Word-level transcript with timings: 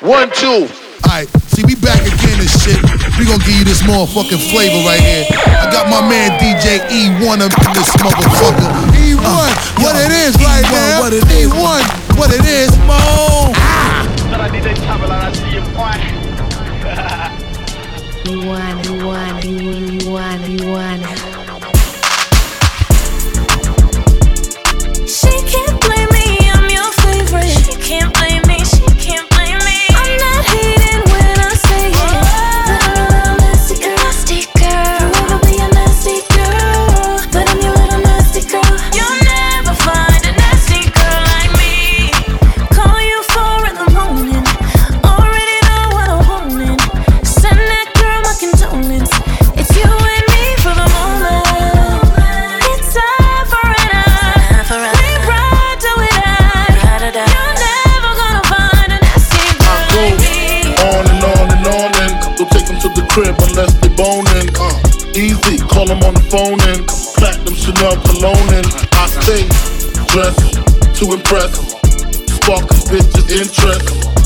One, 0.00 0.30
two. 0.32 0.64
Alright, 1.04 1.28
see, 1.52 1.62
we 1.62 1.74
back 1.74 2.00
again 2.00 2.40
and 2.40 2.48
shit. 2.48 2.80
We 3.20 3.26
gonna 3.28 3.44
give 3.44 3.52
you 3.52 3.64
this 3.64 3.82
motherfucking 3.82 4.40
flavor 4.48 4.80
right 4.88 4.98
here. 4.98 5.26
I 5.28 5.68
got 5.70 5.92
my 5.92 6.00
man 6.00 6.40
DJ 6.40 6.80
E1 6.88 7.44
up 7.44 7.52
in 7.52 7.72
this 7.76 7.92
motherfucker. 8.00 8.64
E1, 8.96 9.20
uh, 9.20 9.52
what 9.76 9.92
yo, 9.92 10.00
it 10.00 10.12
is 10.12 10.36
E1, 10.36 10.40
right 10.40 10.64
now. 10.72 11.00
What 11.00 11.12
it 11.12 11.24
is. 11.28 11.52
E1, 11.52 11.84
what 12.16 12.32
it 12.32 12.46
is, 12.46 12.72
Mo. 12.88 12.96
Ah. 13.56 14.08
E1, 18.24 18.80
E1, 18.80 19.42
E1, 20.00 20.40
E1. 20.56 21.30
Chanel 67.80 67.96
cologne 68.02 68.54
and 68.56 68.66
I 68.92 69.06
stay 69.06 69.48
dressed 70.12 70.52
to 70.98 71.14
impress. 71.14 71.56
Sparking 72.28 72.76
bitches' 72.90 73.30
interest. 73.30 74.19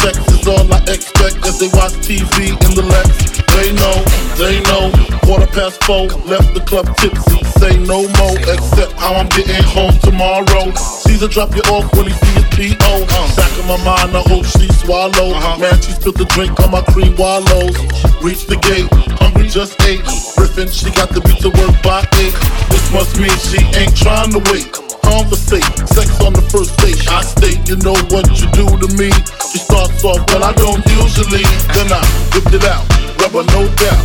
Sex 0.00 0.18
is 0.28 0.46
all 0.46 0.66
I 0.72 0.80
expect 0.88 1.44
as 1.46 1.58
they 1.58 1.68
watch 1.74 1.94
TV 2.02 2.52
in 2.52 2.72
the 2.74 2.82
Lex. 2.82 3.08
They 3.54 3.70
know, 3.72 3.96
they 4.36 4.60
know. 4.68 4.90
Quarter 5.24 5.46
past 5.54 5.82
four, 5.84 6.06
left 6.26 6.54
the 6.54 6.60
club 6.60 6.86
tipsy. 6.96 7.42
Say 7.58 7.78
no 7.78 8.08
more, 8.18 8.36
except 8.50 8.92
how 8.98 9.14
I'm 9.14 9.28
getting 9.28 9.62
home 9.62 9.96
tomorrow. 10.00 10.74
Caesar 10.74 11.28
drop 11.28 11.54
you 11.54 11.62
off 11.72 11.86
when 11.94 12.06
he 12.06 12.12
see 12.12 12.34
his 12.34 12.76
P.O. 12.76 13.06
Back 13.36 13.52
in 13.58 13.66
my 13.66 13.78
mind, 13.84 14.16
I 14.16 14.22
hope 14.26 14.44
she 14.44 14.68
swallow. 14.84 15.32
Uh-huh. 15.32 15.58
Man, 15.58 15.80
she 15.80 15.92
spilled 15.92 16.18
the 16.18 16.26
drink 16.26 16.58
on 16.60 16.70
my 16.70 16.82
cream 16.82 17.14
wallows. 17.16 17.78
Reach 18.22 18.46
the 18.46 18.58
gate, 18.60 18.90
hungry 19.18 19.48
just 19.48 19.80
ate. 19.82 20.04
Griffin, 20.36 20.68
she 20.68 20.90
got 20.90 21.08
the 21.10 21.20
beat 21.22 21.40
to 21.40 21.50
work 21.50 21.74
by 21.82 22.04
eight. 22.20 22.34
This 22.68 22.92
must 22.92 23.18
mean 23.18 23.36
she 23.38 23.62
ain't 23.78 23.96
trying 23.96 24.32
to 24.32 24.42
wait. 24.50 24.83
Conversate, 25.04 25.64
sex 25.84 26.08
on 26.24 26.32
the 26.32 26.42
first 26.48 26.72
date. 26.80 26.96
I 27.08 27.20
state, 27.22 27.60
you 27.68 27.76
know 27.84 27.94
what 28.08 28.24
you 28.40 28.48
do 28.56 28.64
to 28.64 28.88
me. 28.96 29.12
She 29.52 29.60
starts 29.60 30.02
off, 30.02 30.24
well, 30.32 30.42
I 30.42 30.52
don't 30.56 30.80
usually. 31.04 31.44
Then 31.76 31.92
I 31.92 32.00
whip 32.32 32.48
it 32.50 32.64
out, 32.64 32.84
rubber 33.20 33.44
no 33.52 33.68
doubt. 33.76 34.02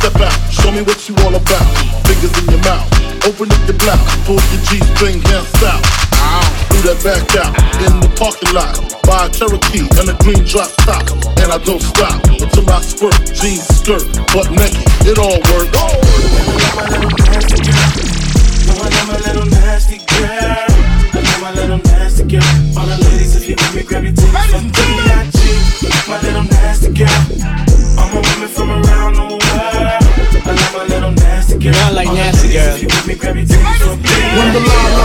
Step 0.00 0.16
out, 0.16 0.34
show 0.48 0.72
me 0.72 0.82
what 0.82 0.96
you 1.08 1.14
all 1.22 1.36
about. 1.36 1.66
Fingers 2.08 2.32
in 2.40 2.46
your 2.48 2.62
mouth, 2.64 2.88
open 3.28 3.52
up 3.52 3.62
your 3.68 3.76
blouse, 3.78 4.16
pull 4.24 4.40
your 4.50 4.62
G-string 4.64 5.20
hands 5.28 5.62
out. 5.62 5.84
Do 6.72 6.78
that 6.88 6.98
back 7.04 7.28
out 7.36 7.52
in 7.84 8.00
the 8.00 8.08
parking 8.16 8.52
lot. 8.56 8.80
Buy 9.04 9.26
a 9.26 9.30
Cherokee 9.30 9.84
and 10.00 10.08
a 10.08 10.16
green 10.24 10.44
drop 10.48 10.72
top. 10.88 11.04
And 11.42 11.52
I 11.52 11.58
don't 11.62 11.82
stop 11.82 12.24
until 12.26 12.64
I 12.70 12.80
squirt. 12.80 13.16
Jeans, 13.36 13.68
skirt, 13.68 14.08
butt 14.32 14.48
naked, 14.50 14.88
it 15.04 15.18
all 15.20 15.36
works. 15.52 15.76
Nasty 19.20 19.59
I'm 20.20 21.44
a 21.44 21.52
little 21.54 21.78
nasty 21.78 22.24
girl. 22.24 22.42
All 22.76 22.86
the 22.86 22.98
ladies, 23.04 23.36
if 23.36 23.48
you 23.48 23.54
with 23.56 23.74
me, 23.74 23.82
grab 23.82 24.04
your 24.04 24.12
titties 24.12 24.50
from 24.50 24.68
B.I.G. 24.70 25.38
My 26.08 26.20
little 26.20 26.44
nasty 26.44 26.92
girl. 26.92 27.08
I'm 27.98 28.12
a 28.12 28.20
woman 28.20 28.48
from 28.48 28.70
around 28.70 29.14
the 29.14 29.22
world. 29.22 29.42
I 29.42 30.52
love 30.52 30.74
a 30.74 30.84
little 30.92 31.12
nasty 31.12 31.58
girl. 31.58 31.72
Not 31.72 31.94
like 31.94 32.08
nasty. 32.08 32.48
When 34.36 34.52
the 34.52 34.60
line 34.60 34.60
line 34.60 34.70
hits 34.70 34.94
your 34.94 34.99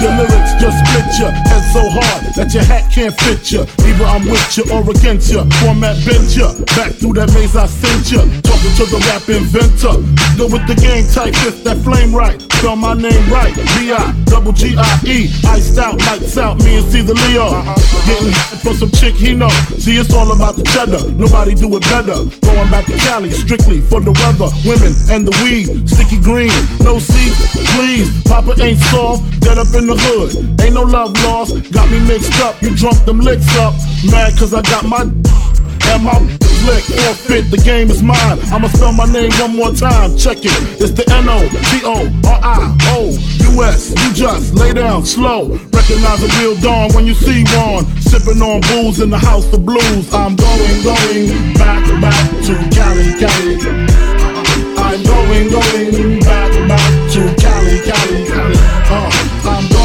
lyrics 0.00 0.52
just 0.60 0.76
split 0.84 1.08
ya 1.20 1.28
head 1.48 1.64
so 1.72 1.82
hard 1.88 2.22
that 2.36 2.52
your 2.52 2.64
hat 2.64 2.90
can't 2.92 3.14
fit 3.20 3.40
ya. 3.50 3.62
Either 3.86 4.04
I'm 4.04 4.24
with 4.28 4.44
ya 4.56 4.64
or 4.74 4.84
against 4.90 5.32
ya. 5.32 5.44
Format 5.64 5.96
bent 6.04 6.36
ya. 6.36 6.52
Back 6.76 6.92
through 6.92 7.14
that 7.14 7.32
maze 7.32 7.56
I 7.56 7.66
sent 7.66 8.12
ya. 8.12 8.20
Talking 8.44 8.74
to 8.76 8.84
the 8.92 9.00
rap 9.08 9.24
inventor. 9.28 9.96
Go 10.36 10.52
with 10.52 10.64
the 10.68 10.76
game 10.76 11.06
type, 11.08 11.34
fist 11.40 11.64
that 11.64 11.78
flame 11.80 12.14
right. 12.14 12.40
Spell 12.60 12.76
my 12.76 12.94
name 12.94 13.24
right. 13.32 13.54
B-I, 13.76 14.12
double 14.26 14.52
G-I-E. 14.52 15.32
Iced 15.48 15.78
out, 15.78 15.96
lights 16.04 16.36
out, 16.36 16.58
me 16.60 16.76
and 16.76 16.86
see 16.92 17.00
the 17.00 17.14
Leo. 17.28 17.64
Getting 18.04 18.32
for 18.60 18.74
some 18.74 18.90
chick 18.90 19.14
he 19.14 19.34
know. 19.34 19.48
See, 19.80 19.96
it's 19.96 20.12
all 20.12 20.32
about 20.32 20.56
the 20.56 20.64
cheddar. 20.64 21.00
Nobody 21.12 21.54
do 21.54 21.72
it 21.76 21.82
better. 21.88 22.20
Going 22.44 22.70
back 22.70 22.84
to 22.86 22.96
Cali, 23.08 23.30
strictly 23.30 23.80
for 23.80 24.00
the 24.00 24.12
weather. 24.12 24.52
Women 24.68 24.92
and 25.08 25.24
the 25.26 25.34
weed. 25.40 25.88
Sticky 25.88 26.20
green, 26.20 26.52
no 26.84 26.98
seats, 26.98 27.56
please. 27.76 28.10
Papa 28.24 28.56
ain't 28.60 28.78
soft, 28.92 29.24
dead 29.40 29.58
up 29.58 29.72
in 29.74 29.85
the 29.86 29.96
hood. 29.96 30.60
Ain't 30.60 30.74
no 30.74 30.82
love 30.82 31.12
lost. 31.24 31.72
Got 31.72 31.90
me 31.90 32.00
mixed 32.06 32.40
up, 32.40 32.60
you 32.62 32.74
drunk 32.74 33.04
them 33.04 33.20
licks 33.20 33.56
up. 33.56 33.74
Mad 34.10 34.36
cause 34.38 34.54
I 34.54 34.62
got 34.62 34.84
my 34.84 35.02
and 35.02 36.02
my 36.04 36.18
flick 36.66 36.84
forfeit. 36.84 37.50
The 37.50 37.58
game 37.58 37.90
is 37.90 38.02
mine. 38.02 38.38
I'ma 38.50 38.68
spell 38.68 38.92
my 38.92 39.06
name 39.06 39.30
one 39.38 39.56
more 39.56 39.72
time. 39.72 40.16
Check 40.16 40.38
it. 40.42 40.56
It's 40.80 40.92
the 40.92 41.04
N 41.12 41.28
O 41.28 41.46
T 41.70 41.82
O 41.84 42.06
R 42.26 42.40
I 42.42 42.76
O 42.96 43.10
U 43.10 43.62
S. 43.62 43.90
You 43.90 44.12
just 44.12 44.54
lay 44.54 44.72
down 44.72 45.04
slow. 45.04 45.54
Recognize 45.70 46.22
a 46.22 46.30
real 46.40 46.56
dawn 46.60 46.92
when 46.94 47.06
you 47.06 47.14
see 47.14 47.44
one. 47.56 47.86
Sipping 48.02 48.42
on 48.42 48.60
booze 48.62 49.00
in 49.00 49.10
the 49.10 49.18
house 49.18 49.46
of 49.52 49.64
blues. 49.64 50.12
I'm 50.12 50.34
going, 50.36 50.82
going 50.82 51.54
back, 51.54 51.84
back 52.00 52.26
to 52.46 52.54
Cali, 52.74 53.14
Cali. 53.20 53.54
I'm 54.78 55.02
going, 55.02 55.48
going 55.50 56.20
back, 56.20 56.52
back 56.68 56.92
to 57.12 57.20
Cali, 57.40 57.78
Cali. 57.86 58.26
Uh, 58.88 59.10
I'm 59.44 59.75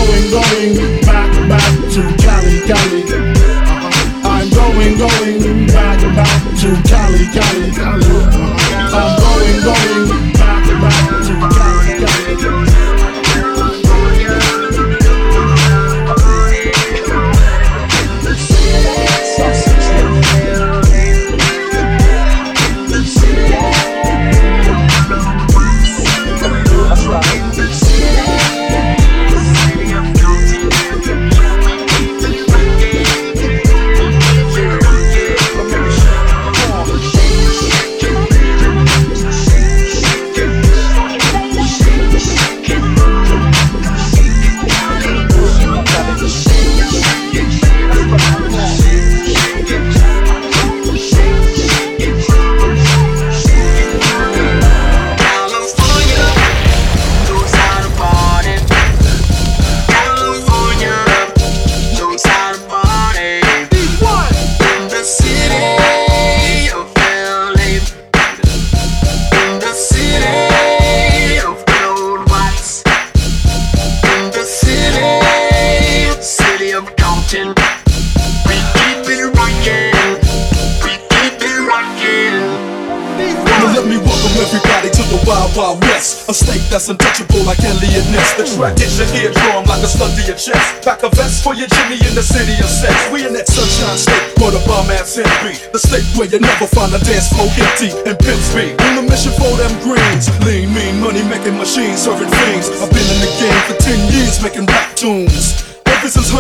that's 86.72 86.88
untouchable 86.88 87.44
like 87.44 87.60
Eliot 87.60 88.08
Ness. 88.16 88.32
The 88.40 88.48
track 88.56 88.80
hits 88.80 88.96
your 88.96 89.12
eardrum 89.12 89.68
like 89.68 89.84
a 89.84 89.92
slug 89.92 90.16
to 90.16 90.24
your 90.24 90.40
chest. 90.40 90.88
Back 90.88 91.04
a 91.04 91.12
vest 91.12 91.44
for 91.44 91.54
your 91.54 91.68
Jimmy 91.68 92.00
in 92.08 92.16
the 92.16 92.24
city 92.24 92.56
of 92.64 92.72
sex. 92.72 92.96
We 93.12 93.28
in 93.28 93.36
that 93.36 93.52
sunshine 93.52 94.00
State, 94.00 94.40
for 94.40 94.56
the 94.56 94.64
bomb 94.64 94.88
ass 94.96 95.20
NB. 95.20 95.76
The 95.76 95.82
state 95.84 96.08
where 96.16 96.32
you 96.32 96.40
never 96.40 96.66
find 96.72 96.96
a 96.96 97.00
dance 97.04 97.28
floor 97.36 97.52
empty 97.60 97.92
and 98.08 98.16
pimp 98.16 98.40
speed. 98.40 98.80
On 98.88 98.96
the 98.96 99.04
mission 99.04 99.36
for 99.36 99.52
them 99.60 99.76
greens. 99.84 100.32
Lean, 100.48 100.72
mean, 100.72 101.04
money 101.04 101.22
making 101.28 101.60
machines, 101.60 102.08
serving 102.08 102.32
fiends. 102.32 102.72
I've 102.80 102.88
been 102.88 103.04
in 103.04 103.20
the 103.20 103.32
game 103.36 103.62
for 103.68 103.76
10 103.76 104.08
years 104.16 104.40
making 104.40 104.64
rap 104.72 104.96
tunes. 104.96 105.31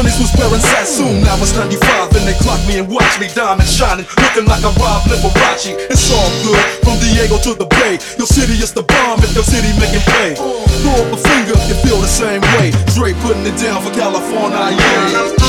Ever 0.01 0.09
since 0.09 0.33
Honeys 0.33 0.33
was 0.33 0.41
wearing 0.41 0.61
Sassoon, 0.65 1.21
now 1.21 1.37
it's 1.37 1.53
95 1.53 2.15
and 2.17 2.25
they 2.25 2.33
clock 2.41 2.57
me 2.65 2.79
and 2.79 2.89
watch 2.89 3.19
me 3.19 3.27
diamond 3.35 3.69
shining, 3.69 4.07
looking 4.17 4.45
like 4.49 4.63
a 4.65 4.73
Rob 4.81 5.05
Liberace. 5.05 5.77
It's 5.77 6.09
all 6.09 6.25
good, 6.41 6.57
from 6.81 6.97
Diego 6.97 7.37
to 7.37 7.53
the 7.53 7.67
Bay. 7.69 8.01
Your 8.17 8.25
city 8.25 8.53
is 8.53 8.73
the 8.73 8.81
bomb 8.81 9.19
if 9.21 9.35
your 9.35 9.43
city 9.43 9.69
making 9.77 10.01
pay. 10.09 10.33
Throw 10.33 11.05
up 11.05 11.13
a 11.13 11.17
finger 11.21 11.53
you 11.69 11.77
feel 11.85 12.01
the 12.01 12.09
same 12.09 12.41
way. 12.57 12.73
Dre 12.97 13.13
putting 13.21 13.45
it 13.45 13.55
down 13.61 13.83
for 13.83 13.93
California, 13.93 14.73
yeah. 14.73 15.40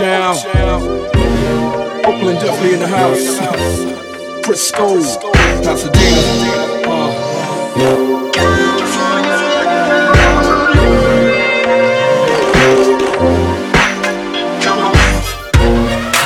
Uh. 0.00 0.34
Oakland 2.06 2.40
definitely 2.40 2.74
in 2.74 2.80
the 2.80 2.88
house. 2.88 3.38
Frisco, 4.44 5.00
Pasadena. 5.62 6.22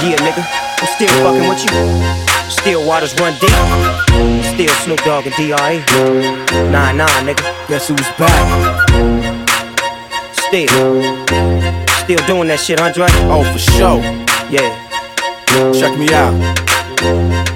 Yeah, 0.02 0.16
nigga, 0.22 0.44
I'm 0.80 0.88
still 0.94 1.08
fucking 1.24 1.48
with 1.48 1.64
you. 1.64 2.50
Still 2.50 2.86
waters 2.86 3.14
run 3.18 3.34
deep. 3.40 4.44
Still 4.44 4.74
Snoop 4.84 5.00
Dogg 5.04 5.26
and 5.26 5.34
D.R.E. 5.36 5.78
Nah, 6.70 6.92
nah, 6.92 7.06
nigga. 7.22 7.68
Guess 7.68 7.88
who's 7.88 8.10
back? 8.18 8.88
Still. 10.32 11.55
Still 12.06 12.24
doing 12.28 12.46
that 12.46 12.60
shit, 12.60 12.80
Andre? 12.80 13.06
Oh, 13.26 13.42
for 13.42 13.58
sure. 13.58 13.98
Yeah. 14.48 14.70
Check 15.72 15.98
me 15.98 16.06
out. 16.14 17.55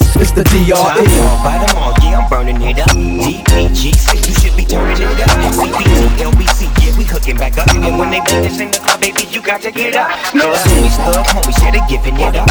It's 0.00 0.32
the 0.32 0.44
Time 0.44 0.64
DRE. 0.64 0.74
all 0.74 1.38
by 1.44 1.58
them 1.58 1.76
all, 1.76 1.94
yeah, 2.02 2.18
I'm 2.18 2.28
burning 2.28 2.60
it 2.62 2.78
up. 2.78 2.90
DPGC, 2.90 4.26
you 4.26 4.34
should 4.34 4.56
be 4.56 4.64
turning 4.64 4.96
it 4.96 5.20
up. 5.20 5.30
CPT, 5.54 6.08
LBC, 6.18 6.70
yeah, 6.82 6.96
we 6.98 7.04
hooking 7.04 7.36
back 7.36 7.58
up. 7.58 7.68
And 7.68 7.98
when 7.98 8.10
they 8.10 8.20
bring 8.20 8.42
this 8.42 8.60
in 8.60 8.70
the 8.70 8.78
club, 8.78 9.00
baby, 9.00 9.24
you 9.30 9.42
got 9.42 9.60
to 9.62 9.70
get 9.70 9.94
up. 9.94 10.10
Cause 10.32 10.62
homies, 10.66 10.96
thug 10.98 11.26
homies, 11.26 11.58
yeah, 11.62 11.70
they 11.70 11.82
giving 11.86 12.16
it 12.18 12.34
up. 12.34 12.46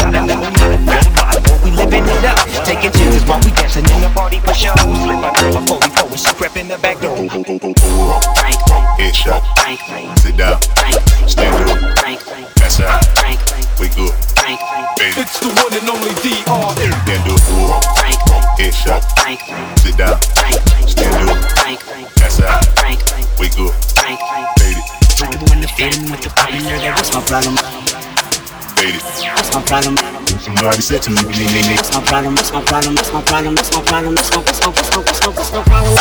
We 1.63 1.71
living 1.71 2.03
it 2.03 2.25
up. 2.25 2.39
Taking 2.65 2.91
chances 2.91 3.23
while 3.25 3.39
we 3.43 3.51
dancing 3.51 3.85
in 3.85 4.01
the 4.01 4.09
party 4.13 4.39
for 4.39 4.53
show. 4.53 4.75
Slip 4.75 5.19
my 5.19 5.31
girl 5.39 5.57
a 5.57 5.61
44 5.67 6.07
when 6.09 6.17
she 6.17 6.33
crept 6.33 6.57
in 6.57 6.67
the 6.67 6.77
back 6.77 6.99
door. 7.01 7.17
Headshot. 8.99 9.41
Sit 10.19 10.37
down. 10.37 10.61
Stand 11.27 11.69
up. 11.69 11.79
Pass 12.55 12.79
out. 12.79 13.52
Wake 13.83 13.99
up. 13.99 14.15
Baby. 14.95 15.19
It's 15.19 15.43
the 15.43 15.51
one 15.59 15.75
and 15.75 15.83
only 15.91 16.15
DRE. 16.23 16.39
Then 17.03 17.19
do 17.27 17.35
a 17.35 17.43
full. 17.43 17.83
Headshot. 18.55 19.03
Sit 19.83 19.99
down. 19.99 20.15
Stand 20.87 21.27
up. 21.27 21.35
Pass 22.15 22.39
out. 22.39 22.63
Wake 23.35 23.59
up. 23.59 23.75
Baby. 23.99 24.79
What's 26.95 27.11
my 27.11 27.19
problem? 27.27 27.59
Baby. 28.79 29.03
What's 29.35 29.51
my 29.51 29.59
problem? 29.67 29.99
Somebody 30.39 30.79
said 30.79 31.03
to 31.03 31.11
me, 31.11 31.19
me, 31.27 31.43
me, 31.51 31.67
me. 31.67 31.75
What's 31.75 31.91
my 31.91 31.99
problem? 32.07 32.39
What's 32.39 32.55
my 32.55 32.63
problem? 32.63 32.95
What's 32.95 33.11
my 33.11 33.19
problem? 33.19 33.55
What's 33.55 33.75
my 33.75 33.83
problem? 33.83 34.15
What's 34.15 34.31
my 34.31 34.39
what's 34.39 34.63
my 34.63 34.71
what's 34.71 34.95
my 34.95 35.03
what's 35.03 35.19
my 35.19 35.27
what's 35.27 35.51
my 35.51 35.59
problem? 35.67 35.91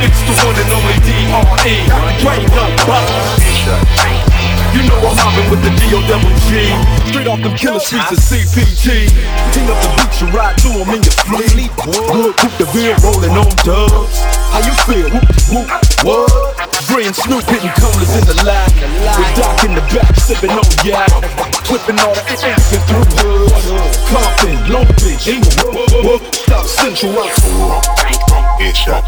It's 0.00 0.20
the 0.24 0.32
one 0.48 0.56
and 0.56 0.72
only 0.80 0.96
DRE. 1.04 1.76
Drain 2.24 2.48
up, 2.56 2.72
bust. 2.88 4.33
Headshot. 4.74 4.82
You 4.82 4.82
know 4.88 4.98
I'm 5.06 5.16
mobbing 5.16 5.50
with 5.50 5.62
the 5.62 5.70
D.O. 5.78 6.00
double 6.08 6.34
G. 6.50 6.66
Straight 7.10 7.28
off 7.28 7.40
them 7.42 7.56
killer 7.56 7.80
streets 7.80 8.10
of 8.10 8.18
CPT. 8.18 9.08
Team 9.52 9.70
up 9.70 9.78
the 9.82 9.90
beach, 9.96 10.20
you 10.20 10.28
ride 10.34 10.58
to 10.58 10.68
'em 10.68 10.90
in 10.94 11.02
your 11.02 11.14
fleet. 11.24 11.70
Good, 11.76 12.36
coop 12.36 12.52
the 12.58 12.66
beer, 12.72 12.96
rolling 13.02 13.36
on 13.36 13.50
dubs. 13.62 14.18
How 14.50 14.60
you 14.60 14.74
feel? 14.86 15.10
Whoop, 15.10 15.26
whoop, 15.50 15.68
what? 16.04 16.54
Dre 16.86 17.06
and 17.06 17.16
Snoop 17.16 17.44
hitting 17.44 17.70
colors 17.80 18.10
in 18.14 18.24
the 18.26 18.34
line. 18.44 18.70
With 19.16 19.34
Doc 19.36 19.64
in 19.64 19.74
the 19.74 19.80
back, 19.94 20.14
sipping 20.16 20.50
on 20.50 20.66
yak. 20.84 21.08
Clipping 21.64 21.98
all 22.00 22.14
the 22.14 22.22
ass 22.30 22.70
through 22.86 23.04
hood. 23.18 23.52
Compton, 24.10 24.72
Long 24.72 24.86
Beach, 25.00 25.26
Inglewood, 25.26 26.22
South 26.34 26.68
Central, 26.68 27.12
Headshot. 28.60 29.04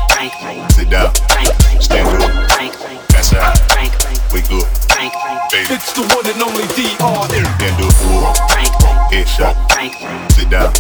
Sit 0.73 0.91
down. 0.91 1.13
Stand 1.81 2.23
up. 2.23 3.09
Pass 3.09 3.35
out. 3.35 3.66
Wake 4.37 4.53
up. 4.53 4.69
Baby. 5.49 5.73
It's 5.73 5.97
the 5.97 6.05
one 6.13 6.29
and 6.29 6.37
only 6.45 6.69
DRE. 6.77 6.93
Then 7.57 7.73
do 7.81 7.89
a 7.89 7.93
full. 7.97 8.37
Headshot. 9.09 9.57
Sit 10.37 10.53
down. 10.53 10.77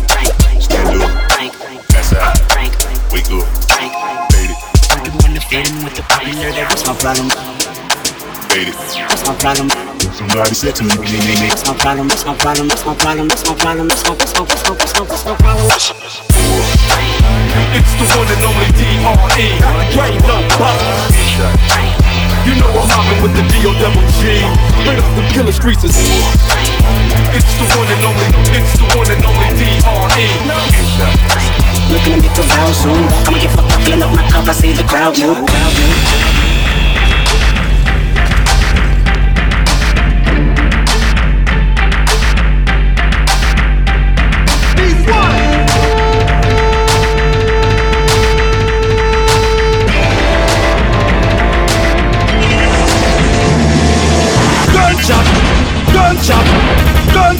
Stand 0.60 1.00
up. 1.00 1.08
Pass 1.88 2.12
out. 2.12 2.36
Wake 3.08 3.32
up. 3.32 3.48
Baby. 4.36 4.52
What's 6.68 6.84
my 6.84 6.92
problem? 7.00 7.32
Baby. 8.52 8.76
What's 9.08 9.24
my 9.24 9.32
problem? 9.40 9.72
Somebody 10.12 10.52
said 10.52 10.76
to 10.76 10.84
me, 10.84 10.92
me, 11.00 11.16
me, 11.24 11.40
me. 11.40 11.48
What's 11.48 11.64
my 11.64 11.72
problem? 11.80 12.08
What's 12.12 12.26
my 12.28 12.36
problem? 12.36 12.68
What's 12.68 12.84
my 12.84 12.92
problem? 12.92 13.28
What's 13.28 13.48
my 13.48 13.56
problem? 13.56 13.88
What's 13.88 14.04
my 14.04 14.12
what's 14.12 14.36
my 14.36 14.44
what's 14.44 14.68
my 14.68 14.76
what's 14.76 14.92
my 14.92 15.00
what's 15.00 15.24
my 15.24 15.32
problem? 15.32 15.64
It's 17.72 17.92
the 17.96 18.04
one 18.20 18.28
and 18.28 18.44
only 18.44 18.68
DRE. 18.76 19.48
Drain 19.96 20.20
up, 20.28 20.44
bust. 20.60 21.16
Headshot. 21.16 22.15
You 22.46 22.54
know 22.62 22.70
I'm 22.70 22.86
mobbing 22.86 23.22
with 23.26 23.34
the 23.34 23.42
D.O. 23.50 23.74
double 23.82 24.06
G. 24.22 24.38
Straight 24.78 25.02
off 25.02 25.10
the 25.18 25.26
killer 25.34 25.50
streets 25.50 25.82
of 25.82 25.90
It's 25.90 27.52
the 27.58 27.66
one 27.74 27.90
and 27.90 28.04
only, 28.06 28.30
it's 28.54 28.78
the 28.78 28.86
one 28.94 29.10
and 29.10 29.18
only 29.26 29.50
D.R.E. 29.58 30.26
Looking 31.90 32.14
to 32.14 32.20
get 32.22 32.36
to 32.36 32.42
vow 32.42 32.70
soon. 32.70 33.02
I'ma 33.26 33.38
get 33.42 33.50
fucked 33.50 33.74
up, 33.74 33.82
filling 33.82 34.02
up 34.02 34.14
my 34.14 34.22
cup. 34.30 34.46
I 34.46 34.52
see 34.52 34.72
the 34.72 34.84
crowd 34.84 35.18
move. 35.18 36.55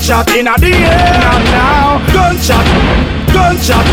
Gunshot 0.06 0.36
in 0.36 0.44
the 0.44 0.70
air 0.72 1.32
now. 1.50 1.98
Gunshot, 2.12 2.66
gunshot, 3.32 3.86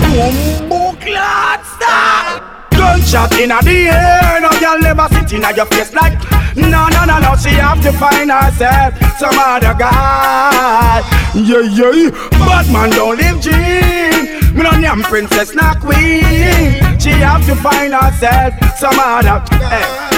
boom, 0.00 0.68
boom, 0.68 0.96
clot, 0.96 1.60
stop. 1.66 2.70
Gunshot 2.70 3.38
in 3.38 3.50
the 3.50 3.88
air, 3.88 4.40
no 4.40 4.48
girl 4.58 4.78
never 4.80 5.06
sit 5.12 5.32
in 5.34 5.42
your 5.54 5.66
face 5.66 5.92
like 5.92 6.14
No, 6.56 6.88
no, 6.88 7.04
no, 7.04 7.18
no, 7.20 7.36
she 7.36 7.50
have 7.50 7.82
to 7.82 7.92
find 7.92 8.30
herself 8.30 8.94
some 9.18 9.38
other 9.38 9.74
guy. 9.78 11.02
Yeah, 11.34 11.60
yeah, 11.60 12.10
but 12.30 12.66
man 12.72 12.90
don't 12.90 13.18
live 13.18 13.40
dream 13.42 14.54
Me 14.56 14.62
no 14.62 14.70
name 14.78 15.02
princess, 15.02 15.54
not 15.54 15.80
queen. 15.80 16.72
She 16.98 17.10
have 17.20 17.44
to 17.46 17.54
find 17.56 17.92
herself 17.92 18.54
some 18.78 18.98
other 18.98 19.44
Hey, 19.50 19.82
hey, 19.82 20.09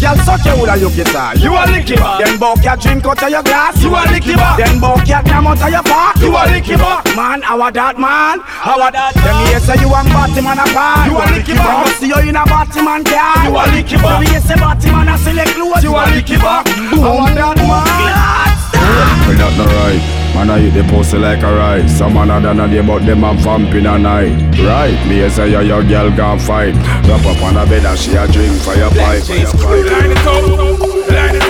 Girl 0.00 0.16
suck 0.26 0.44
your 0.44 0.58
wood 0.58 0.68
and 0.68 0.80
you 0.80 0.90
kiss 0.90 1.12
You 1.40 1.54
a 1.54 1.62
licky 1.70 1.96
bar 1.96 2.18
Then 2.22 2.38
buck 2.38 2.62
your 2.64 2.76
drink 2.76 3.04
out 3.06 3.22
of 3.22 3.30
your 3.30 3.42
glass. 3.42 3.80
You 3.82 3.94
a 3.94 4.02
licky 4.08 4.36
bar 4.36 4.56
Then 4.56 4.80
buck 4.80 5.06
your 5.06 5.22
clam 5.22 5.46
out 5.46 5.62
of 5.62 5.70
your 5.70 5.82
pot. 5.82 6.14
You 6.20 6.34
a 6.34 6.42
licky 6.50 6.76
bar 6.76 7.02
Man, 7.14 7.42
a 7.46 7.54
that 7.72 7.98
man? 7.98 8.40
A 8.40 8.72
that 8.90 9.14
Them 9.14 9.38
here 9.48 9.60
say 9.60 9.78
you 9.80 9.88
want 9.88 10.08
body 10.10 10.40
man 10.42 10.58
a 10.58 10.66
bar 10.74 11.06
You 11.06 11.16
a 11.16 11.24
licky 11.30 11.54
bar 11.56 11.86
See 12.00 12.08
you 12.08 12.18
in 12.20 12.36
a 12.36 12.44
body 12.44 12.80
man 12.82 13.04
car. 13.04 13.46
You 13.46 13.54
a 13.54 13.62
licky 13.70 13.96
bar 14.00 14.20
Them 14.20 14.30
here 14.30 14.40
say 14.40 14.56
body 14.56 14.90
man 14.90 15.08
a 15.08 15.18
select 15.18 15.54
clothes. 15.54 15.84
You 15.84 15.94
a 15.94 16.02
licky 16.10 16.36
bar 16.40 16.62
a 16.64 17.34
that 17.34 17.58
man? 17.58 18.54
We 19.28 19.36
not 19.36 19.56
no 19.56 19.64
right. 19.64 20.23
Man, 20.34 20.50
I 20.50 20.66
eat 20.66 20.70
the 20.70 20.82
pussy 20.90 21.16
like 21.16 21.42
a 21.42 21.54
rice. 21.54 21.98
Some 21.98 22.14
man 22.14 22.42
done 22.42 22.58
a 22.58 22.66
day, 22.66 22.84
but 22.84 23.06
them 23.06 23.22
a 23.22 23.34
vamp 23.34 23.72
in 23.72 23.86
a 23.86 23.96
night. 23.96 24.32
Right, 24.58 25.08
me 25.08 25.20
a 25.20 25.30
say, 25.30 25.52
yo, 25.52 25.60
your 25.60 25.84
girl 25.84 26.10
gon' 26.10 26.40
fight. 26.40 26.74
Drop 27.04 27.24
up 27.24 27.40
on 27.42 27.56
a 27.56 27.64
bed 27.64 27.86
and 27.86 27.98
she 27.98 28.14
a 28.16 28.26
drink 28.26 28.60
fire 28.62 28.90
pipe. 28.90 29.22
Fire 29.22 29.46
pipe. 29.46 29.86
Line 29.86 30.10
it 30.10 30.26
up, 30.26 31.08
line 31.08 31.36
it 31.36 31.43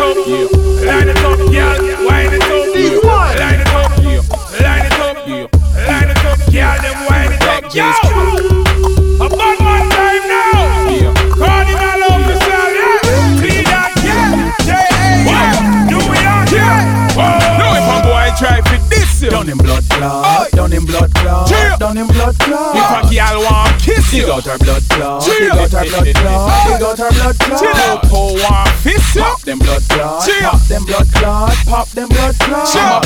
clot, 19.98 20.50
done 20.50 20.72
in 20.72 20.84
blood 20.84 21.14
clot, 21.14 21.48
done 21.78 21.98
in 21.98 22.06
blood 22.06 22.38
clot. 22.38 22.76
If 22.76 23.10
a 23.10 23.14
girl 23.14 23.42
want 23.42 23.82
kiss 23.82 24.12
you, 24.12 24.26
got 24.26 24.44
her 24.44 24.58
blood 24.58 24.82
clot, 24.88 25.24
dig 25.24 25.50
out 25.50 25.70
her 25.70 25.84
blood 25.84 26.14
clot, 26.14 26.66
dig 26.66 26.82
out 26.82 26.98
her 26.98 27.10
blood 27.12 27.38
clot. 27.38 28.04
Who 28.06 28.22
want 28.42 28.70
fist 28.82 29.14
you? 29.14 29.22
Pop 29.22 29.40
them 29.42 29.58
blood 29.58 29.82
clot, 29.88 30.28
pop 30.42 30.60
them 30.68 30.84
blood 30.84 31.08
clot, 31.12 31.56
pop 31.66 31.88
them 31.88 32.08
blood 32.08 32.14
clot. 32.14 32.22
I'm 32.23 32.23
a 32.23 32.23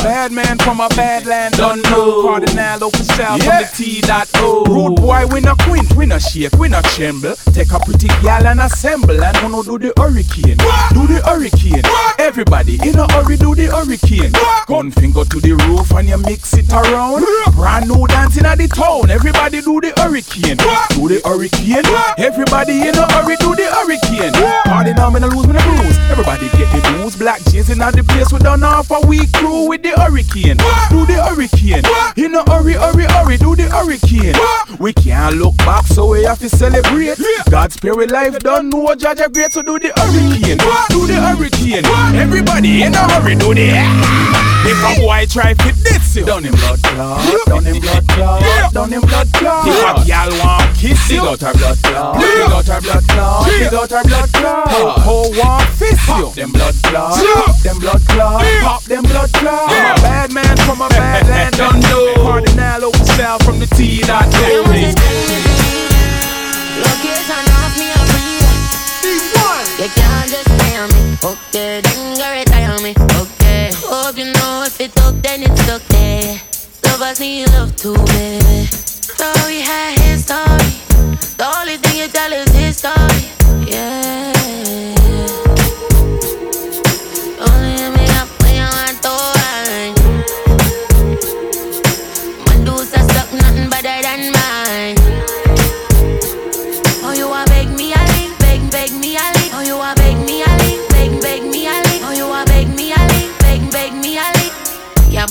bad 0.09 0.33
man 0.33 0.57
from 0.59 0.81
a 0.81 0.89
bad 0.97 1.27
land, 1.27 1.55
don't 1.55 1.83
know. 1.91 2.23
Kardinal 2.23 2.81
Offishall 2.81 3.37
from 3.45 3.61
the 3.61 3.69
T 3.75 4.01
dot 4.01 4.27
O. 4.37 4.65
Rude 4.65 4.97
boy, 4.97 5.27
we 5.27 5.41
no 5.41 5.55
quint, 5.61 5.93
we 5.97 6.07
no 6.07 6.19
shake, 6.19 6.57
we 6.57 6.69
no 6.69 6.81
tremble. 6.81 7.35
Take 7.53 7.73
a 7.73 7.79
pretty 7.79 8.09
gal 8.25 8.47
and 8.47 8.61
assemble, 8.61 9.23
and 9.23 9.37
wanna 9.43 9.63
do 9.63 9.79
the 9.79 9.93
hurricane. 10.01 10.57
Do 10.97 11.05
the 11.07 11.21
hurricane. 11.29 11.85
Everybody 12.19 12.81
in 12.81 12.99
a 12.99 13.05
hurry, 13.13 13.37
do 13.37 13.55
the 13.55 13.67
hurricane. 13.69 14.33
Gun 14.67 14.91
finger 14.91 15.25
to 15.29 15.41
the 15.41 15.53
roof 15.69 15.91
and 15.93 16.09
you 16.09 16.17
mix 16.17 16.57
it 16.57 16.73
around. 16.73 17.25
Brand 17.53 17.89
new 17.89 18.07
dancing 18.07 18.47
at 18.47 18.57
the 18.57 18.69
town. 18.69 19.11
Everybody 19.11 19.61
do 19.61 19.79
the 19.79 19.93
hurricane. 20.01 20.57
Do 20.97 21.05
the 21.13 21.21
hurricane. 21.21 21.85
Everybody 22.17 22.89
in 22.89 22.97
a 22.97 23.05
hurry, 23.13 23.37
do 23.37 23.53
the 23.53 23.69
hurricane. 23.69 24.33
Party 24.65 24.95
now, 24.95 25.11
me 25.11 25.21
no 25.21 25.29
lose 25.29 25.47
me 25.47 25.53
no 25.53 25.61
blues. 25.69 25.97
Everybody 26.09 26.49
get 26.57 26.73
the 26.73 26.81
blues. 26.97 27.15
Black 27.17 27.45
jeans 27.53 27.69
in 27.69 27.77
the 27.77 28.05
place. 28.09 28.33
We 28.33 28.39
done 28.39 28.65
off 28.65 28.91
a 28.91 29.05
week 29.07 29.31
crew 29.35 29.69
with 29.69 29.83
the 29.83 29.98
hurricane. 29.99 30.57
Do 30.91 31.07
the 31.07 31.19
hurricane. 31.23 31.85
In 32.17 32.35
a 32.35 32.43
hurry, 32.51 32.75
hurry, 32.75 33.05
hurry, 33.05 33.37
do 33.37 33.57
the 33.57 33.69
hurricane. 33.69 34.35
We 34.79 34.93
can't 34.93 35.37
look 35.37 35.57
back, 35.59 35.87
so 35.87 36.09
we 36.11 36.23
have 36.25 36.39
to 36.39 36.49
celebrate. 36.49 37.19
God's 37.51 37.75
spirit 37.75 38.11
life 38.11 38.39
done 38.39 38.71
know 38.71 38.95
Judge 38.95 39.21
great, 39.33 39.53
so 39.53 39.63
do 39.63 39.79
the 39.79 39.93
hurricane. 39.97 40.59
Do 40.89 41.07
the 41.07 41.21
hurricane. 41.21 41.85
Everybody 42.17 42.83
in 42.83 42.95
a 42.95 42.99
hurry, 43.13 43.35
do 43.35 43.55
the 43.55 44.48
If 44.69 44.85
a 44.85 45.01
boy 45.01 45.25
try 45.25 45.55
fit 45.55 45.77
this, 45.81 46.17
you 46.17 46.27
Done 46.27 46.45
in 46.45 46.53
blood 46.53 46.83
clot, 46.83 47.25
done 47.47 47.67
in 47.67 47.81
blood 47.81 48.07
clot, 48.09 48.73
done 48.75 48.93
in 48.93 49.01
blood 49.01 49.27
If 49.33 49.41
a 49.41 49.49
clot. 49.49 50.07
girl 50.07 50.31
want 50.45 50.77
kiss 50.77 51.09
Dig 51.09 51.17
you, 51.17 51.25
out 51.25 51.41
her 51.41 51.55
blood 51.57 51.79
clot, 51.83 52.21
dig 52.21 52.53
out 52.53 52.67
her 52.69 52.81
blood 52.85 53.05
clot, 53.09 53.47
dig 53.49 53.73
out 53.73 53.91
her 53.91 54.03
blood 54.05 54.33
clot. 54.33 55.01
who 55.09 55.17
want 55.41 55.69
fist 55.81 56.09
you? 56.09 56.29
Pop 56.29 56.35
them 56.35 56.53
blood 56.53 56.75
clot, 56.85 57.17
pop 57.17 57.57
them 57.65 57.79
blood 57.81 58.03
clot, 58.09 58.45
pop 58.61 58.83
them 58.85 59.03
blood 59.05 59.33
clot. 59.33 59.73
I'm 59.73 59.97
a 59.97 60.03
bad 60.05 60.33
man 60.33 60.57
from 60.69 60.83
a 60.83 60.89
bad 60.91 61.27
land, 61.33 61.57
don't 61.57 61.81
know. 61.89 62.15
Kardinal 62.21 62.93
Offishall 62.93 63.43
from 63.45 63.59
the 63.61 63.67
T 63.73 64.03
dot 64.03 64.29
O. 64.29 64.69
Location 66.77 67.53
off 67.53 67.58
Need 77.21 77.51
love 77.51 77.75
too, 77.75 77.95
baby. 77.95 78.67
So 78.67 79.27
we 79.47 79.61
had 79.61 79.99
his 79.99 80.25
story. 80.25 80.71
The 81.37 81.53
only 81.59 81.77
thing 81.79 81.99
you 81.99 82.07
tell 82.07 82.33
is 82.33 82.49
his 82.53 82.77
story. 82.77 83.69
Yeah. 83.69 84.29
Mine. 94.33 94.95
Oh. 97.03 97.11
Oh. 97.11 97.45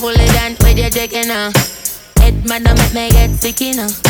Oh, 0.00 0.90
taking 0.90 1.28
now. 1.28 1.67
Head 2.38 2.48
man, 2.48 2.62
don't 2.62 2.78
make 2.78 2.94
me 2.94 3.10
get 3.10 3.30
sick 3.40 3.60
enough. 3.62 4.00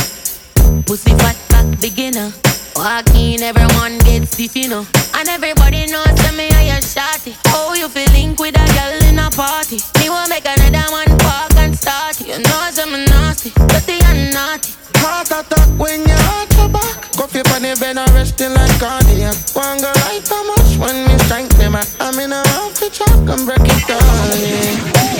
Pussy 0.85 1.17
fat 1.17 1.37
back 1.49 1.81
beginner. 1.81 2.31
Walk 2.77 3.09
in, 3.15 3.41
everyone 3.41 3.97
gets 4.01 4.33
stiff, 4.33 4.55
you 4.55 4.69
know. 4.69 4.85
And 5.15 5.29
everybody 5.29 5.87
knows 5.87 6.13
that 6.21 6.35
me 6.37 6.53
are 6.53 6.67
your 6.69 6.83
shotty. 6.85 7.33
Oh, 7.57 7.73
you 7.73 7.89
feel 7.89 8.05
link 8.13 8.39
with 8.39 8.53
a 8.53 8.65
girl 8.77 9.09
in 9.09 9.19
a 9.19 9.31
party. 9.31 9.81
Me 9.99 10.11
want 10.11 10.29
make 10.29 10.45
another 10.45 10.93
one 10.93 11.09
park 11.25 11.57
and 11.57 11.73
start. 11.73 12.21
You 12.21 12.37
know 12.37 12.69
I'm 12.69 12.93
nasty, 13.09 13.49
dirty 13.73 13.97
and 14.05 14.35
naughty. 14.35 14.77
Heart 15.01 15.33
attack 15.33 15.69
when 15.81 16.05
you 16.05 16.19
hurt 16.29 16.53
your 16.53 16.69
back. 16.69 17.09
Coffee 17.17 17.41
on 17.57 17.65
the 17.65 17.81
bed 17.81 17.97
and 17.97 18.13
resting 18.13 18.53
like 18.53 18.77
cardiac. 18.77 19.37
One 19.57 19.81
go 19.81 19.89
right 20.05 20.21
how 20.29 20.45
much 20.45 20.77
when 20.77 21.09
me 21.09 21.17
strength 21.25 21.57
them. 21.57 21.81
I'm 21.81 22.19
in 22.21 22.33
a 22.33 22.45
mouth 22.45 22.77
to 22.77 22.91
chop 22.93 23.09
and 23.09 23.47
break 23.49 23.65
it 23.65 23.89
down. 23.89 24.37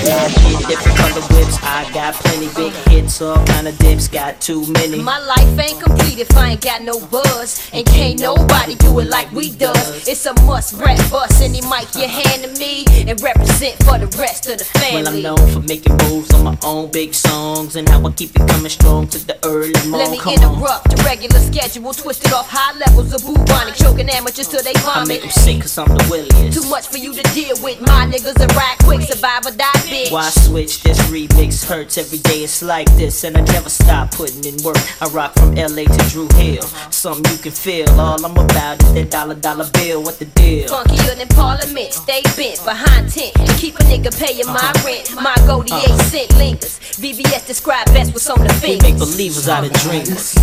Yeah. 0.05 0.98
Color 1.19 1.41
whips, 1.41 1.59
I 1.63 1.91
got 1.93 2.15
plenty 2.15 2.49
big 2.55 2.73
hits, 2.89 3.21
all 3.21 3.45
kind 3.47 3.67
of 3.67 3.77
dips, 3.79 4.09
got 4.09 4.41
too 4.41 4.65
many. 4.73 5.03
My 5.03 5.19
life 5.19 5.59
ain't 5.59 5.83
complete 5.83 6.19
if 6.19 6.37
I 6.37 6.51
ain't 6.51 6.61
got 6.61 6.83
no 6.83 7.01
buzz. 7.07 7.69
And 7.73 7.85
can't 7.87 8.21
nobody 8.21 8.77
do 8.77 8.99
it 9.01 9.09
like 9.09 9.31
we 9.33 9.51
does. 9.51 10.07
It's 10.07 10.27
a 10.27 10.35
must 10.45 10.75
rap 10.75 10.99
bust 11.11 11.43
any 11.43 11.61
mic 11.63 11.95
you 11.95 12.07
hand 12.07 12.45
to 12.45 12.61
me 12.61 12.85
and 13.09 13.21
represent 13.21 13.83
for 13.85 13.99
the 13.99 14.07
rest 14.19 14.47
of 14.47 14.59
the 14.59 14.65
family. 14.65 15.03
Well, 15.03 15.09
I'm 15.09 15.23
known 15.23 15.51
for 15.53 15.61
making 15.67 15.97
moves 16.09 16.33
on 16.35 16.45
my 16.45 16.59
own 16.63 16.91
big 16.91 17.15
songs 17.15 17.75
and 17.77 17.89
how 17.89 18.07
I 18.07 18.13
keep 18.13 18.37
it 18.37 18.47
coming 18.49 18.71
strong 18.71 19.09
to 19.09 19.19
the 19.27 19.39
early 19.45 19.73
morning. 19.89 19.93
Let 19.93 20.11
me 20.11 20.19
Come 20.19 20.35
on. 20.35 20.55
interrupt 20.55 20.91
the 20.91 21.03
regular 21.03 21.41
schedule, 21.41 21.93
twisted 21.95 22.33
off 22.33 22.49
high 22.49 22.79
levels 22.79 23.13
of 23.13 23.23
bubonic, 23.23 23.75
choking 23.75 24.09
amateurs 24.11 24.49
till 24.49 24.63
they 24.63 24.75
vomit. 24.87 24.97
I 24.97 25.05
make 25.05 25.23
them 25.23 25.31
sick 25.31 25.63
cause 25.63 25.79
I'm 25.79 25.89
the 25.89 26.07
williest. 26.09 26.63
Too 26.63 26.69
much 26.69 26.87
for 26.87 26.99
you 26.99 27.13
to 27.13 27.23
deal 27.35 27.57
with. 27.63 27.81
My 27.81 28.07
niggas 28.07 28.39
are 28.39 28.55
right 28.55 28.77
quick, 28.85 29.03
survive 29.03 29.47
or 29.47 29.51
die, 29.51 29.67
bitch. 29.91 30.13
Why 30.13 30.31
switch? 30.31 30.83
This 30.83 31.08
remix 31.09 31.65
hurts 31.65 31.99
every 31.99 32.19
day. 32.19 32.45
It's 32.45 32.63
like 32.63 32.87
this, 32.97 33.25
and 33.25 33.37
I 33.37 33.41
never 33.41 33.69
stop 33.69 34.13
putting 34.13 34.45
in 34.45 34.63
work. 34.63 34.79
I 35.03 35.09
rock 35.09 35.35
from 35.35 35.55
LA 35.55 35.85
to 35.85 36.11
Dru 36.11 36.29
Hill. 36.35 36.63
Something 36.91 37.31
you 37.33 37.39
can 37.39 37.53
feel. 37.53 37.89
All 37.99 38.25
I'm 38.25 38.37
about 38.37 38.83
is 38.83 38.93
that 38.95 39.11
dollar 39.11 39.35
dollar 39.35 39.69
bill. 39.73 40.03
What 40.03 40.19
the 40.19 40.27
deal? 40.27 40.69
Funkier 40.69 41.17
than 41.17 41.29
Parliament, 41.29 41.93
stay 41.93 42.23
bent 42.37 42.65
behind 42.65 43.11
tent 43.11 43.33
and 43.39 43.49
keep 43.59 43.75
a 43.77 43.85
nigga 43.85 44.17
paying 44.19 44.47
my 44.47 44.55
uh-huh. 44.55 44.87
rent. 44.87 45.15
My 45.17 45.35
goldie 45.47 45.73
uh-huh. 45.73 45.95
eight 45.95 46.01
cent 46.07 46.37
lingers. 46.37 46.79
VVS 46.99 47.47
describe 47.47 47.87
best 47.87 48.13
what's 48.13 48.29
on 48.29 48.39
the 48.39 48.53
We 48.63 48.79
fingers. 48.79 48.83
make 48.83 48.99
believers 48.99 49.49
out 49.49 49.65
of 49.65 49.73
dreamers. 49.85 50.35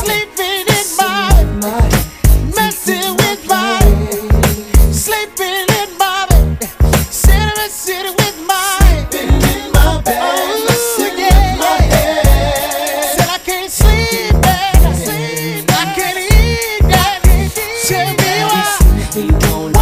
Sleeping 0.00 0.66
in 0.66 0.86
my 0.96 1.32
messing 2.54 2.96
with 2.96 3.01
me 19.22 19.30
why, 19.30 19.81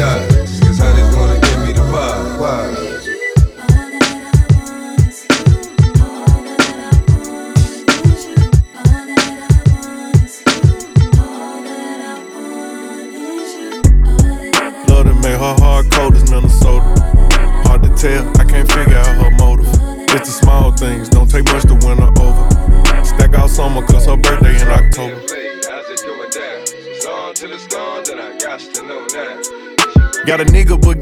give 0.00 0.29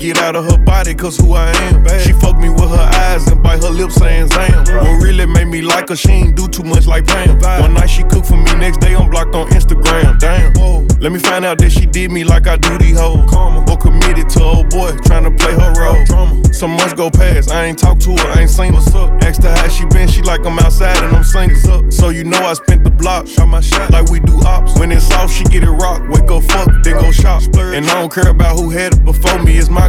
get 0.09 0.25
out 0.25 0.37
of 0.37 0.51
her 0.51 0.57
body, 0.57 0.95
cause 0.95 1.19
who 1.19 1.35
I 1.35 1.51
am. 1.69 1.87
She 2.01 2.13
fuck 2.13 2.39
me 2.39 2.49
with 2.49 2.71
her 2.71 2.91
eyes 3.05 3.27
and 3.29 3.43
bite 3.43 3.63
her 3.63 3.71
lips 3.71 3.97
saying 3.97 4.29
Zam. 4.29 4.65
What 4.65 5.03
really 5.03 5.27
made 5.27 5.49
me 5.49 5.61
like 5.61 5.91
her, 5.91 5.97
she 5.97 6.11
ain't 6.11 6.37
do 6.37 6.49
too 6.49 6.63
much 6.63 6.87
like 6.87 7.07
Pam. 7.07 7.39
One 7.61 7.75
night 7.75 7.91
she 7.91 8.05
cooked 8.05 8.27
for 8.27 8.37
me, 8.37 8.55
next 8.55 8.79
day 8.79 8.95
I'm 8.95 9.11
blocked 9.11 9.35
on 9.35 9.49
Instagram. 9.49 10.19
Damn. 10.19 10.55
Let 11.01 11.13
me 11.13 11.19
find 11.19 11.45
out 11.45 11.59
that 11.59 11.71
she 11.71 11.87
did 11.87 12.11
me 12.11 12.25
like 12.25 12.47
I 12.47 12.57
do 12.57 12.79
these 12.79 12.99
hoes. 12.99 13.33
Or 13.69 13.77
committed 13.77 14.29
to 14.31 14.43
old 14.43 14.71
boy, 14.71 14.97
trying 15.05 15.25
to 15.25 15.31
play 15.31 15.53
her 15.53 15.73
role. 15.77 16.53
Some 16.53 16.73
months 16.73 16.95
go 16.95 17.11
past, 17.11 17.53
I 17.53 17.67
ain't 17.67 17.79
talked 17.79 18.01
to 18.03 18.17
her, 18.17 18.29
I 18.35 18.41
ain't 18.41 18.51
seen 18.51 18.73
what's 18.73 18.93
up. 18.95 19.11
Asked 19.23 19.45
her 19.45 19.55
how 19.55 19.69
she 19.69 19.85
been, 19.87 20.09
she 20.09 20.23
like 20.23 20.45
I'm 20.45 20.59
outside 20.59 20.97
and 21.05 21.15
I'm 21.15 21.23
singles 21.23 21.69
up. 21.69 21.93
So 21.93 22.09
you 22.09 22.25
know 22.25 22.39
I 22.39 22.55
spent 22.55 22.83
the 22.83 22.91
block, 22.91 23.29
shot 23.29 23.47
my 23.47 23.61
shot 23.61 23.91
like 23.91 24.11
we 24.11 24.21
do 24.21 24.41
ops. 24.41 24.77
When 24.79 24.91
it's 24.91 25.11
off, 25.13 25.31
she 25.31 25.45
get 25.45 25.63
it 25.63 25.71
rock, 25.71 26.03
wake 26.09 26.31
up 26.31 26.43
fuck, 26.45 26.69
then 26.83 26.97
go 26.97 27.13
shop. 27.13 27.43
And 27.55 27.87
I 27.87 28.01
don't 28.01 28.13
care 28.13 28.29
about 28.29 28.59
who 28.59 28.71
had 28.71 28.95
it 28.95 29.05
before 29.05 29.39
me, 29.43 29.59
it's 29.59 29.69
my 29.69 29.89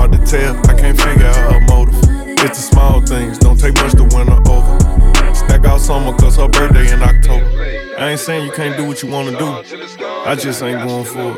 Hard 0.00 0.12
to 0.12 0.18
tell, 0.24 0.56
I 0.60 0.72
can't 0.80 0.98
figure 0.98 1.26
out 1.26 1.52
her 1.52 1.60
motive. 1.68 1.94
It's 2.26 2.56
the 2.56 2.72
small 2.72 3.02
things, 3.02 3.36
don't 3.36 3.60
take 3.60 3.74
much 3.74 3.92
to 3.92 4.04
win 4.04 4.28
her 4.28 4.40
over. 4.48 5.34
Stack 5.34 5.66
out 5.66 5.78
summer, 5.78 6.16
cause 6.16 6.36
her 6.36 6.48
birthday 6.48 6.90
in 6.90 7.02
October. 7.02 7.44
I 7.98 8.12
ain't 8.12 8.20
saying 8.20 8.46
you 8.46 8.52
can't 8.52 8.78
do 8.78 8.86
what 8.86 9.02
you 9.02 9.10
wanna 9.10 9.32
do. 9.32 9.44
I 10.24 10.34
just 10.36 10.62
ain't 10.62 10.88
going 10.88 11.04
for 11.04 11.36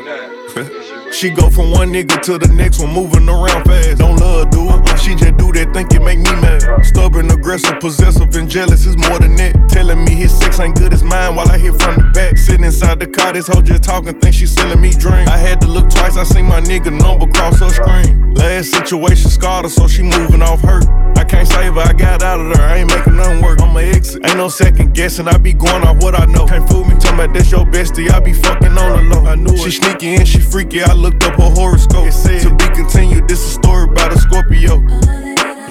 it. 0.61 0.89
she 1.13 1.29
go 1.29 1.49
from 1.49 1.71
one 1.71 1.93
nigga 1.93 2.21
to 2.23 2.37
the 2.37 2.47
next 2.53 2.79
one, 2.79 2.93
moving 2.93 3.29
around 3.29 3.65
fast. 3.65 3.99
Don't 3.99 4.17
love 4.17 4.49
do 4.49 4.67
it. 4.69 4.99
She 4.99 5.15
just 5.15 5.37
do 5.37 5.51
that, 5.51 5.73
think 5.73 5.93
it 5.93 6.01
make 6.01 6.19
me 6.19 6.31
mad. 6.41 6.85
Stubborn, 6.85 7.29
aggressive, 7.29 7.79
possessive, 7.79 8.35
and 8.35 8.49
jealous 8.49 8.85
is 8.85 8.97
more 8.97 9.19
than 9.19 9.35
that. 9.35 9.69
Telling 9.69 10.03
me 10.03 10.15
his 10.15 10.37
sex 10.37 10.59
ain't 10.59 10.75
good 10.75 10.93
as 10.93 11.03
mine 11.03 11.35
while 11.35 11.49
I 11.51 11.57
hit 11.57 11.79
from 11.81 11.95
the 11.95 12.11
back. 12.13 12.37
Sitting 12.37 12.65
inside 12.65 12.99
the 12.99 13.07
car, 13.07 13.33
this 13.33 13.47
hoe 13.47 13.61
just 13.61 13.83
talking, 13.83 14.17
think 14.19 14.33
she 14.33 14.47
selling 14.47 14.81
me 14.81 14.91
drink. 14.91 15.29
I 15.29 15.37
had 15.37 15.61
to 15.61 15.67
look 15.67 15.89
twice, 15.89 16.17
I 16.17 16.23
seen 16.23 16.45
my 16.45 16.61
nigga 16.61 16.91
number 16.91 17.27
cross 17.27 17.59
her 17.59 17.69
screen. 17.69 18.33
Last 18.33 18.71
situation 18.71 19.29
scarred 19.29 19.65
her, 19.65 19.69
so 19.69 19.87
she 19.87 20.03
moving 20.03 20.41
off 20.41 20.61
hurt. 20.61 20.85
I 21.23 21.25
can't 21.25 21.47
save 21.47 21.75
her, 21.75 21.79
I 21.79 21.93
got 21.93 22.21
out 22.21 22.41
of 22.41 22.53
there, 22.53 22.67
I 22.67 22.79
ain't 22.79 22.89
making 22.91 23.15
nothing 23.15 23.41
work. 23.41 23.61
I'ma 23.61 23.79
exit. 23.79 24.25
Ain't 24.25 24.35
no 24.35 24.49
second 24.49 24.93
guessing, 24.93 25.25
I 25.29 25.37
be 25.37 25.53
going 25.53 25.81
off 25.87 26.03
what 26.03 26.19
I 26.19 26.25
know. 26.25 26.45
Can't 26.45 26.67
fool 26.67 26.83
me, 26.83 26.95
talking 26.95 27.15
about 27.15 27.33
that's 27.33 27.49
your 27.49 27.63
bestie, 27.63 28.11
I 28.11 28.19
be 28.19 28.33
fucking 28.33 28.77
on 28.77 29.07
the 29.07 29.15
low. 29.15 29.25
I 29.25 29.35
knew 29.35 29.55
she 29.55 29.71
sneaky 29.71 30.15
and 30.15 30.27
she 30.27 30.41
freaky, 30.41 30.83
I 30.83 30.91
looked 30.91 31.23
up 31.23 31.35
her 31.35 31.49
horoscope. 31.49 32.07
It 32.07 32.11
said, 32.11 32.41
to 32.41 32.53
be 32.53 32.67
continued, 32.75 33.29
this 33.29 33.39
a 33.39 33.51
story 33.55 33.89
about 33.89 34.11
a 34.11 34.19
Scorpio. 34.19 34.83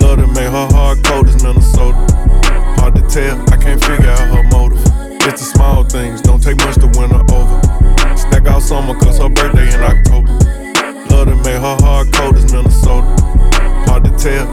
Love 0.00 0.24
that 0.24 0.32
made 0.32 0.48
her 0.48 0.68
heart 0.72 1.04
cold 1.04 1.28
as 1.28 1.42
Minnesota. 1.44 2.00
Hard 2.80 2.94
to 2.96 3.02
tell, 3.02 3.36
I 3.52 3.56
can't 3.60 3.84
figure 3.84 4.08
out 4.08 4.24
her 4.32 4.42
motive. 4.48 4.80
It's 5.28 5.44
the 5.44 5.52
small 5.52 5.84
things, 5.84 6.22
don't 6.22 6.42
take 6.42 6.56
much 6.64 6.76
to 6.76 6.88
win 6.96 7.10
her 7.10 7.20
over. 7.28 8.16
Stack 8.16 8.46
out 8.46 8.62
summer, 8.62 8.98
cause 8.98 9.18
her 9.18 9.28
birthday 9.28 9.68
in 9.68 9.82
October. 9.84 10.32
Love 11.12 11.28
that 11.28 11.36
made 11.44 11.60
her 11.60 11.76
heart 11.84 12.10
cold 12.10 12.36
as 12.36 12.50
Minnesota. 12.50 13.04
Hard 13.84 14.04
to 14.04 14.10
tell, 14.16 14.48